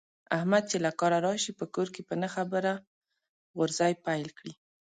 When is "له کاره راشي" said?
0.85-1.51